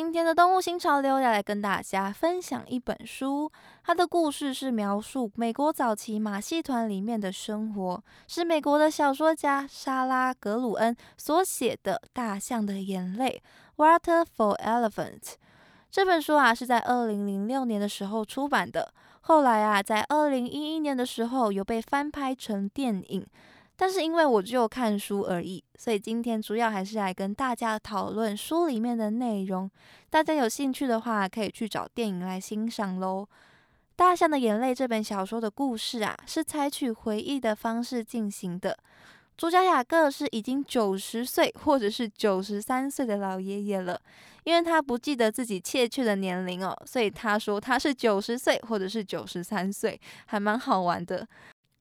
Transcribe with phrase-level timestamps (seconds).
[0.00, 3.52] 今天的动物新潮流要来跟大家分享一本书，
[3.84, 13.42] 它的故事是描述美国早期马戏团里面的生活，是美国的小说家莎拉·格鲁恩所写的《大象的眼泪》
[13.76, 15.34] （Water for Elephant）。
[15.90, 23.26] 这本书啊是在二零零六年的时候出版的，后来啊在二零一一年的时候有被翻拍成电影。
[23.80, 29.70] 但是因为我只有看书而已，所以今天主要还是来跟大家讨论书里面的内容。
[30.10, 33.26] 大家有兴趣的话，可以去找电影来欣赏喽。
[33.96, 38.76] 《大象的眼泪》这本小说的故事啊，是采取回忆的方式进行的。
[39.38, 43.98] 主角雅各是已经九十岁或者是九十三岁的老爷爷了，
[44.44, 51.26] 因为他不记得自己确切的年龄哦，所以他说他是九十岁或者是九十三岁，还蛮好玩的。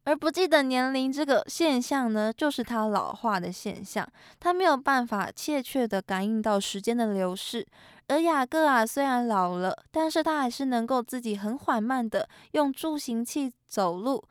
[0.05, 4.07] 而不记得年龄这个现象呢，就是他老化的现象。
[4.39, 7.65] 他没有办法切确的感应到时间的流逝。
[8.07, 14.23] 而雅各啊，虽然老了，但是他还是能够自己很缓慢的用助行器走路，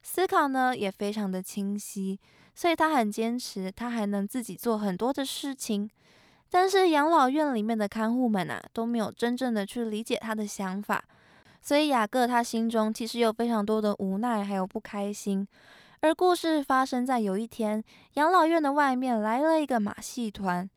[0.00, 2.18] 思考呢也非常的清晰。
[2.54, 5.90] 所以他很坚持，他还能自己做很多的事情。
[6.50, 11.04] 但是养老院里面的看护们啊，都没有真正的去理解他的想法。
[11.60, 15.46] 所以雅各他心中其实有非常多的无奈，还有不开心。
[16.00, 17.82] 而故事发生在有一天，
[18.14, 20.70] 养老院的外面来了一个马戏团，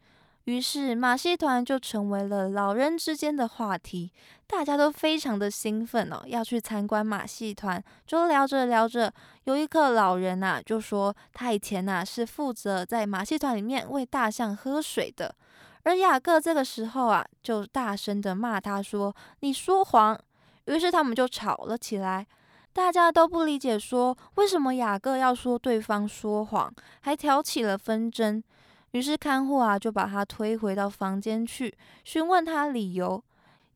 [0.46, 4.12] 于是马戏团就成为了老人之间的话题，
[4.48, 7.82] 大家都非常的兴奋哦，要去参观马戏团。
[8.08, 15.36] 就聊着聊着，有一个老人呐，就说他以前呐是负责在马戏团里面喂大象喝水的。
[15.84, 20.20] 而雅各这个时候啊，就大声的骂他说：“你说谎！”
[20.66, 22.26] 于是他们就吵了起来，
[22.74, 28.42] 大家都不理解，说为什么雅各要说对方说谎，还挑起了纷争。
[28.92, 31.74] 于是看护啊就把他推回到房间去，
[32.04, 33.24] 询问他理由。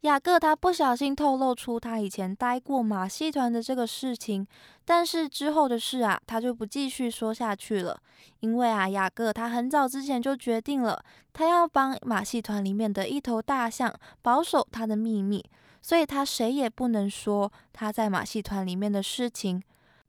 [0.01, 4.45] 雅各他不小心透露出他以前待过马戏团的这个事情，
[4.83, 7.99] 但是之后的事啊他就不继续说下去了，
[8.41, 11.03] 因为啊雅各他很早之前就决定了，
[11.33, 13.91] 他要帮马戏团里面的一头大象
[14.21, 15.43] 保守他的秘密。
[15.85, 19.61] 所以他谁也不能说他在马戏团里面的事情。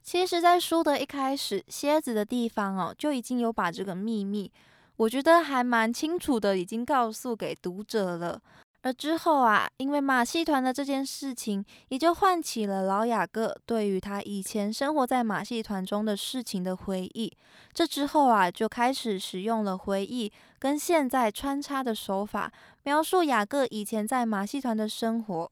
[0.02, 4.50] 其实，在书的一开始，蝎子的地方哦，就已经有把这个秘密，
[4.96, 8.40] 我觉得还蛮清楚的，已经告诉给读者了。
[8.80, 17.30] 而之后啊，因为马戏团的这件事情，也就唤起了老雅各对于他以前生活在马戏团中的事情的回忆。
[17.74, 22.50] 这之后啊，就开始使用了回忆跟现在穿插的手法，
[22.84, 25.50] 描述雅各以前在马戏团的生活。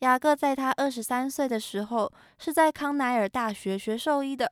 [0.00, 4.50] 雅各在他二十三岁的时候，是在康奈尔大学学兽医的。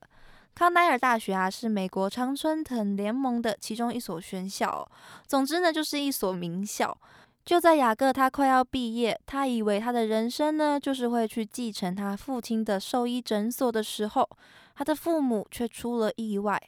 [0.54, 4.88] 康奈尔大学啊，是美国常春藤联盟的其中一所学校。
[5.26, 6.96] 总之呢，就是一所名校。
[7.44, 14.28] 就在雅各他快要毕业，他以为他的人生呢，就是会去继承他父亲的兽医诊所的时候，
[14.74, 16.60] 他的父母却出了意外。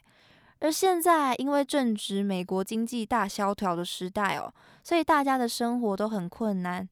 [0.61, 4.53] 而现在，因为正值美国经济大萧条的时代哦，
[4.83, 6.87] 所以大家的生活都很困难。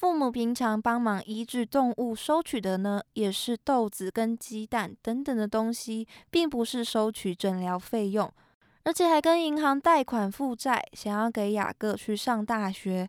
[0.00, 8.32] 父母平常帮忙医治动物收取的呢，也是豆子跟鸡蛋等等的东西，并不是收取诊疗费用，
[8.84, 13.06] 而且还跟银行贷款负债，想要给雅各去上大学。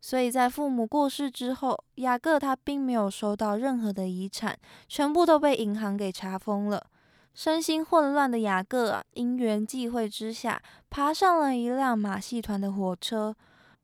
[0.00, 4.58] 所以在父母过世之后，雅各他并没有收到任何的遗产，
[4.88, 6.86] 全部都被银行给查封了。
[7.34, 13.36] 身心混乱的雅各啊，因缘际会之下，爬上了一辆马戏团的火车。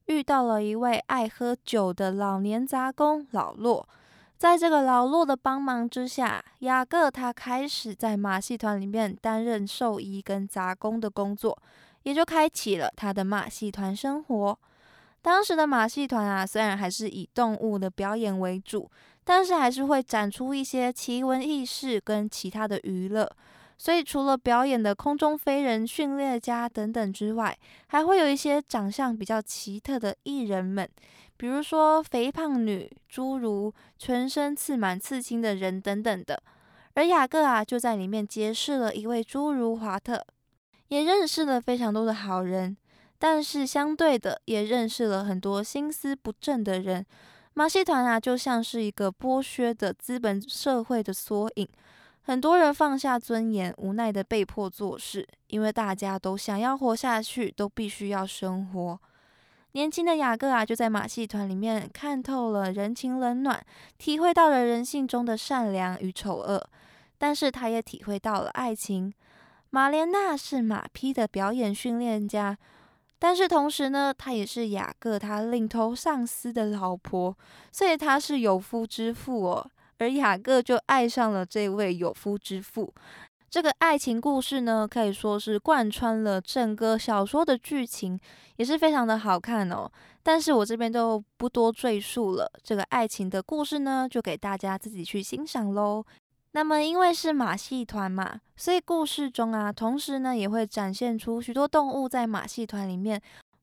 [0.07, 3.89] 遇到了一位爱喝酒的老年杂工老洛，
[4.37, 11.57] 在这个老洛的帮忙之下，雅各他开始在马戏团里面担任兽医跟杂工的工作，
[12.05, 14.59] 也就开启了他的马戏团生活。
[15.23, 18.89] 当时的马戏团啊，虽然还是以动物的表演为主，
[19.25, 23.29] 但是还是会展出一些奇闻异事跟其他的娱乐。
[23.79, 27.57] 所以，除了表演的空中飞人、训练家等等之外，
[27.89, 30.89] 还会有一些长相比较奇特的艺人们，
[31.37, 36.43] 比如说肥胖女、侏儒、全身刺满刺青的人等等的。
[36.95, 40.25] 而雅各啊，就在里面结识了一位侏儒华特，
[40.89, 42.75] 也认识了非常多的好人，
[43.19, 47.05] 但是相对的，也认识了很多心思不正的人。
[47.53, 51.69] 马戏团啊，就像是一个剥削的资本社会的缩影。
[52.27, 59.01] 很多人放下尊严，无奈的被迫做事，因为大家都想要活下去，都必须要生活。
[59.71, 63.65] 年轻的雅各啊，就在马戏团里面看透了人情冷暖，
[63.97, 66.69] 体会到了人性中的善良与丑恶，
[67.17, 69.15] 但是他也体会到了爱情。
[69.71, 72.59] 玛莲娜是马匹的表演训练家，
[73.21, 77.37] 但是同时呢，她也是雅各他领头上司的老婆，
[77.71, 79.71] 所以她是有夫之妇哦。
[79.99, 82.93] 而雅各就爱上了这位有夫之妇，
[83.49, 88.19] 这个爱情故事呢，可以说是贯穿了整个小说的剧情，
[88.57, 89.91] 也是非常的好看哦。
[90.23, 96.05] 但是我这边都不多赘述了，这个爱情的故事呢，就给大家自己去欣赏喽。
[96.53, 103.21] 那么因为是马戏团嘛，所以故事中啊，同时呢也会展现出许多动物在马戏团里面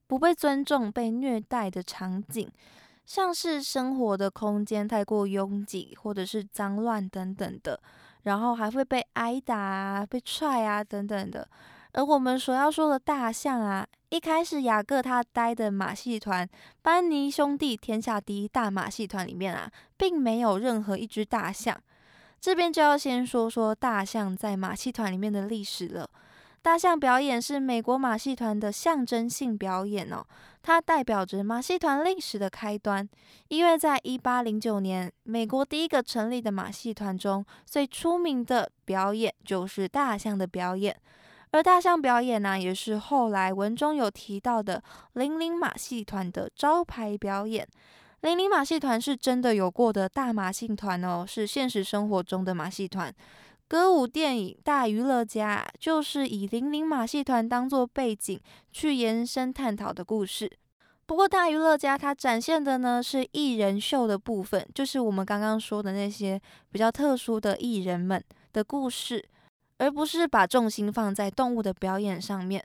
[0.08, 2.50] 不被尊重、被虐待的场景。
[3.06, 7.80] 像是生活的空间太过拥挤，或者是脏乱等等的，
[8.24, 11.48] 然后还会被挨打啊、被踹啊等等的。
[11.92, 16.48] 而我们所要说的大象啊，一开始雅各他待的马戏团
[16.82, 21.78] 班尼兄弟天下第一大马戏团里面啊，并没有任何一只大象。
[22.42, 26.10] 这边就要先说说大象在马戏团里面的历史了。
[26.63, 30.24] 大象表演是美国马戏团的象征性表演哦，
[30.62, 33.07] 它代表着马戏团历史的开端。
[33.50, 40.95] 因为在一八零九年，美国第一个成立的马戏团中最出名的表演就是大象的表演，
[41.51, 44.81] 而大象表演呢，也是后来文中有提到的
[45.15, 47.68] 零零马戏团的招牌表演。
[48.21, 53.13] 零零马戏团是真的有过的大马戏团哦，是现实生活中的马戏团。
[53.68, 58.39] 歌舞电影《大娱乐家》就是以零零马戏团当做背景
[58.71, 60.51] 去延伸探讨的故事。
[61.06, 66.39] 不过，《大娱乐家》它展现的呢是艺人秀的部分，就是我们刚刚说的那些
[66.71, 68.24] 比较特殊的艺人们
[68.54, 69.27] 的故事，
[69.77, 72.63] 而不是把重心放在动物的表演上面。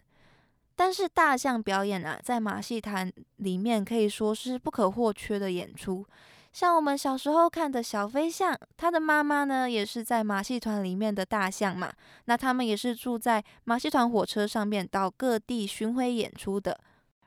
[0.76, 6.06] 但是，大象表演啊，在马戏团里面可以说是不可或缺的演出。
[6.52, 11.92] 像我们小时候看的小飞象，它的妈妈呢也是在马戏团里面的大象嘛。
[12.24, 16.80] 那他们也是住在马戏团火车上面，到各地巡回演出的。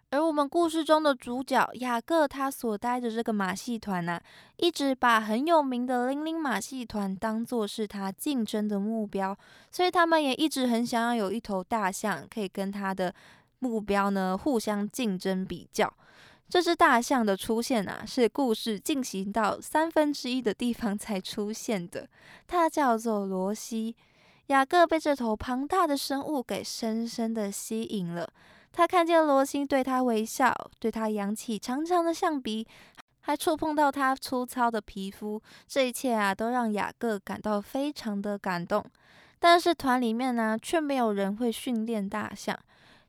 [0.09, 4.19] 而我们故事中的主角雅各，他所待的这个马戏团呢，
[4.57, 9.37] 一直把很有名的零零马戏团当做是他竞争的目标，
[9.71, 13.15] 所以他们也一直很想要有一头大象，可以跟他的
[13.59, 15.93] 目标呢互相竞争比较。
[16.51, 22.05] 这只大象的出现啊，是故事进行到三分之一的地方才出现的。
[22.45, 23.95] 它叫做罗西。
[24.47, 28.29] 雅各被这头庞大的生物给深深的吸引了。
[28.73, 32.67] 他看见罗西对他微笑，对他扬起长长的象鼻，
[33.21, 35.41] 还触碰到他粗糙的皮肤。
[35.69, 38.83] 这一切啊，都让雅各感到非常的感动。
[39.39, 42.59] 但是团里面呢，却没有人会训练大象。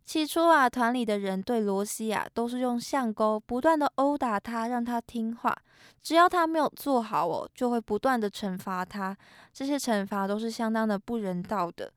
[0.04, 5.56] 起初啊，团里的人对罗西啊都是用象钩不断的殴打他，让他听话。
[6.02, 9.16] 只要他没有做好哦，就会不断的惩罚他。
[9.52, 11.90] 这些惩罚都是相当的不人道的。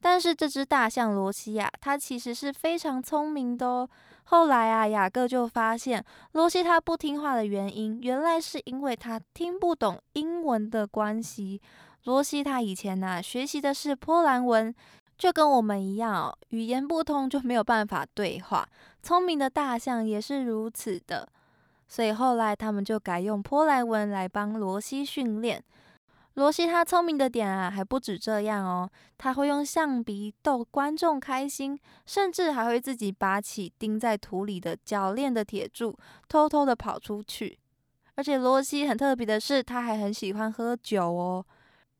[0.00, 3.88] 但是这只大象罗西啊，它其实是非常聪明的哦。
[4.24, 6.02] 后来啊，雅各就发现
[6.32, 11.60] 罗西他不听话的原因，原来是因为他听不懂英文的关系。
[12.04, 14.74] 罗西他以前呢学习的是波兰文。
[15.16, 18.68] 就跟我们一样哦，语言不通就没有办法对话。
[19.02, 21.28] 聪明的大象也是如此的，
[21.86, 25.62] 所以后来他们就改用波兰文来帮罗西训练。
[26.34, 35.96] 罗西他聪明的点啊，还不止这样哦，他会用象鼻逗观众开心，甚至还会自己拔起钉在土里的铰链的铁柱，
[36.28, 37.56] 偷偷的跑出去。
[38.16, 41.46] 而且罗西很特别的是，他还很喜欢喝酒哦。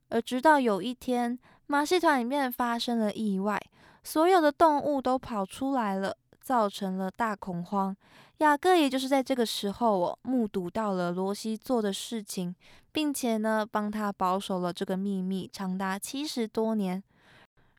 [0.09, 3.61] 而直到有一天，马戏团里面发生了意外，
[4.03, 7.97] 所有的动物都跑出来了，造成了大恐慌。
[8.39, 12.55] 雅各也就是在这个时候哦，目睹到了罗西做的事情，
[12.93, 17.03] 并且呢，帮他保守了这个秘密长达七十多年。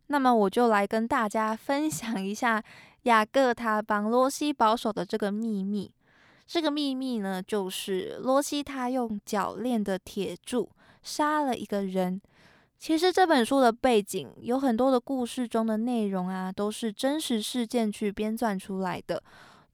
[0.08, 2.64] 那么我就来跟大家分享一下
[3.04, 5.92] 雅各他帮罗西保守的这个秘密。
[6.48, 10.70] 这个秘密呢，就是罗西他用铰链的铁柱
[11.04, 12.22] 杀了一个人。
[12.86, 19.24] 其实这本书的背景有很多的故事中的内容啊，都是真实事件去编撰出来的。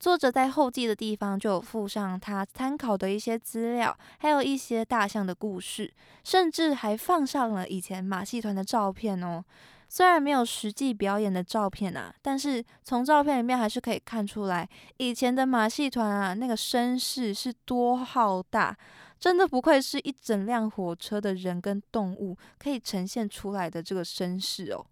[0.00, 5.92] 作者在后记的地方就有附上他参考的一些资料，还有一些大象的故事，
[6.24, 9.44] 甚至还放上了以前马戏团的照片哦。
[9.94, 18.74] 虽然没有实际表演的照片啊，但是从照片里面还是可以看出来，以前的马戏团啊，那个声势是多浩大。
[19.20, 24.86] 真的不愧是一整辆火车的人跟动物可以呈现出来的这个声势哦。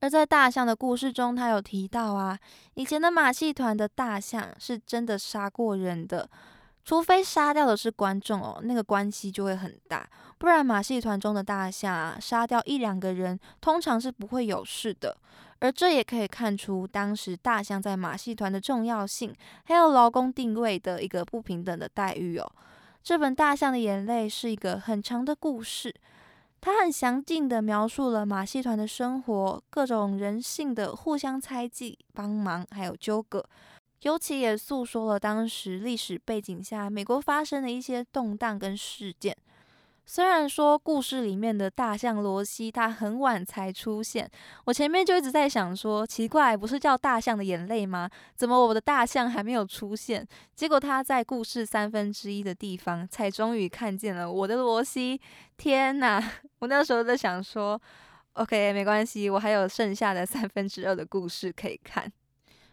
[0.00, 2.38] 而在大象的故事中，他有提到啊，
[2.72, 6.26] 以前的马戏团的大象是真的杀过人的，
[6.84, 10.08] 除非杀掉的是观众哦，那个关系就会很大，
[10.38, 15.16] 不然马戏团中的大象啊，杀掉一两个人，通常是不会有事的。
[15.60, 19.32] 而这也可以看出当时大象在马戏团的重要性，
[19.64, 22.52] 还有劳工定位的一个不平等的待遇哦。
[23.00, 25.94] 这本《大象的眼泪》是一个很长的故事。
[26.60, 33.44] 它很详尽的描述了马戏团的生活，各种人性的互相猜忌、帮忙，还有纠葛，
[34.02, 39.36] 尤其也诉说了当时历史背景下美国发生的一些动荡跟事件。
[40.04, 44.28] 虽然说故事里面的大象罗西他很晚才出现，
[44.64, 48.10] 我前面就一直在想说，奇怪，不是叫大象的眼泪吗？
[48.34, 50.26] 怎么我的大象还没有出现？
[50.56, 55.20] 结果他在故事三分之一的地方才终于看见了我的罗西。
[55.56, 56.20] 天哪！
[56.58, 57.80] 我那时候在想说
[58.32, 62.12] ，OK，没关系，我还有剩下的三分之二的故事可以看。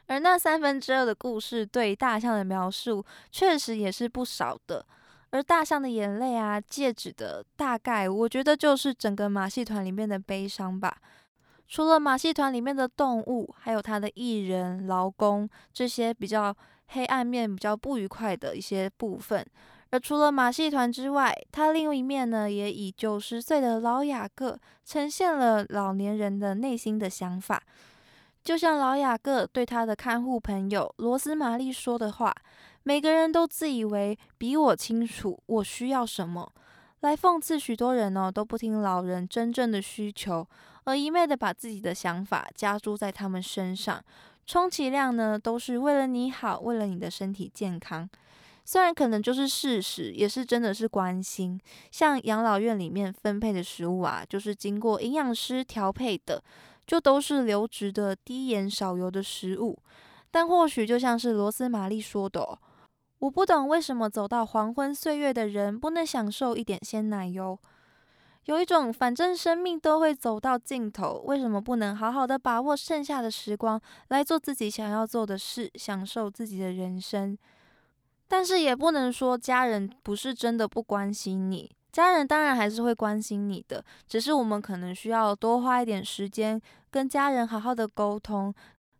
[0.09, 4.83] 而那三分之二的故事对大象的描述，确实也是不少的。
[5.29, 10.97] 而大象的眼泪啊，戒指的大概，我觉得就是整个马戏团里面的悲伤吧。
[11.67, 16.55] 除了马戏团里面的动物，还有他的艺人、劳工这些比较
[16.87, 19.45] 黑暗面、比较不愉快的一些部分。
[19.91, 27.61] 而除了马戏团之外，他另一面呢，也以九十岁的老雅各呈现了老年人的内心的想法。
[28.43, 32.35] 就像老雅各对他的看护朋友罗斯玛丽说的话。
[32.83, 36.51] 每个人都自以为比我清楚我需要什么，
[37.01, 40.47] 来讽刺许多人呢都不听老人真正的需求，
[40.85, 44.03] 而一昧的把自己的想法加诸在他们身上，
[44.47, 48.09] 充其量呢都是为了你好，为了你的身体健康。
[48.63, 51.59] 虽然可能就是事实，也是真的是关心。
[51.91, 56.41] 像养老院里面分配的食物啊，就是经过营养师调配的，
[56.89, 59.77] 就都是流质的低盐少油的食物。
[60.31, 62.57] 但或许就像是罗斯玛丽说的。
[63.19, 67.59] 我不懂为什么走到黄昏岁月的人不能享受一点鲜奶油？
[68.45, 77.37] 有一种反正生命都会走到尽头，为什么不能好好的把握剩下的时光来做自己想要做的事，享受自己的人生？
[78.27, 88.53] 但是也不能说家人不是真的不关心你，家人当然还是会关心你的，只是我们可能需要多花一点时间跟家人好好的沟通，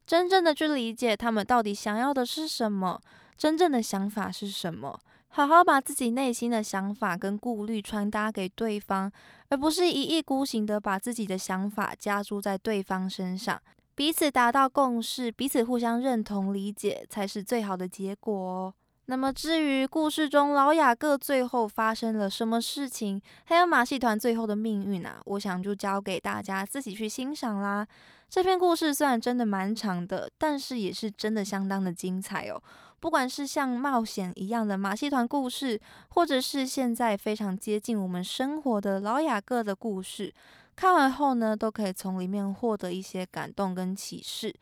[0.06, 3.00] 真正的去理解他们到底想要的是什么。
[3.38, 5.00] 真正的想法是什么？
[5.30, 9.12] 好好把自己内心的想法跟顾虑传达给对方，
[9.50, 13.62] 而不是一意孤行的把自己的想法加注在对方身上。
[13.94, 18.74] 彼此达到共识，彼此互相认同理解，才是最好的结果哦。
[19.10, 27.88] 那么，至于故事中老雅各最后发生了什么事情，还有马戏团最后的命运啊，我想就交给大家自己去欣赏啦。
[28.30, 32.62] 这篇故事虽然真的蛮长的，但是也是真的相当的精彩哦。
[33.00, 40.32] 不管是像冒险一样的马戏团故事，或者是现在非常接近我们生活的老雅各的故事，
[40.76, 44.54] 看完后呢，都可以从里面获得一些感动跟启示。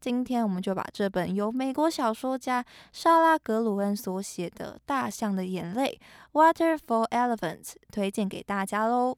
[0.00, 5.98] 今天我们就把这本由美国小说家莎拉·格鲁恩所写的《大象的眼泪》
[6.32, 9.16] （Water for Elephants） 推荐给大家喽。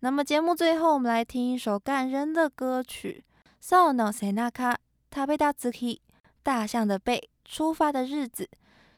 [0.00, 3.24] 那么节目最后，我们来听一首感人的歌曲
[3.60, 4.76] 《So no senaka
[5.10, 5.96] tabedazuki》
[6.42, 7.30] 大象的背。
[7.46, 8.48] 出发的日子，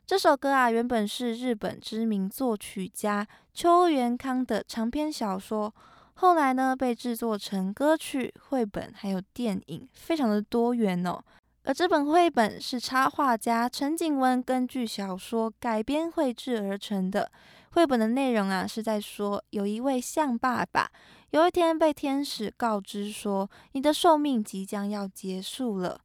[0.07, 5.75] 这首歌啊，原本是日本知名作曲家秋元康的长篇小说，
[6.17, 11.23] 后来呢被制作成歌曲、绘本还有电影，非常的多元哦。
[11.65, 17.31] 而这本绘本是插画家陈景文根据小说改编绘制而成的。
[17.71, 20.89] 绘本的内容啊，是在说有一位象爸爸，
[21.31, 26.01] 有一天被天使告知说，你的寿命即将要结束了。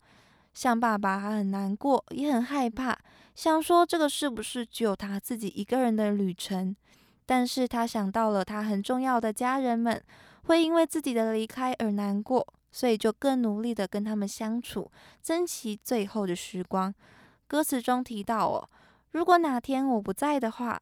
[0.53, 2.97] 象爸爸还很难过，也很害怕，
[3.35, 6.75] 想说这个是不是只有他自己一个人的旅程？
[7.31, 10.03] 但是他想到了他很重要的家人们
[10.43, 14.91] 会因为自己的离开而难过，所以就更努力的跟他们相处，
[15.23, 16.93] 珍惜最后的时光。
[17.47, 18.69] 歌词中提到哦，
[19.11, 20.77] 如果哪天我不在的话，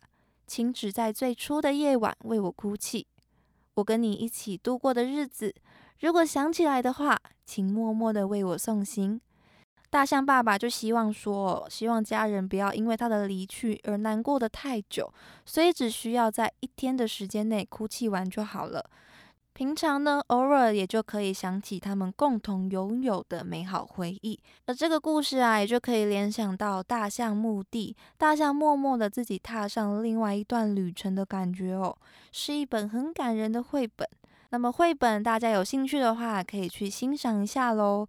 [0.48, 3.06] 请只在最初的夜晚为我哭泣。
[3.76, 5.54] 我跟你一起度过的日子，
[6.00, 7.16] 如果想起来的话，
[7.46, 9.22] 请默默的为我送行。
[9.90, 15.12] 大象爸爸就希望说，希望家人不要因为他的离去而难过得太久，
[15.46, 18.86] 所以只需要在一天的时间内哭泣完就好了。
[19.52, 24.40] 平常呢，偶尔也就可以想起他们共同拥有的美好回忆。
[24.68, 31.98] 而这个故事啊，也就可以联想到大象墓地，大象默默的自己踏上另外一段旅程的感觉哦，
[32.32, 34.08] 是一本很感人的绘本。
[34.52, 38.08] 那么绘本大家有兴趣的话，可以去欣赏一下喽。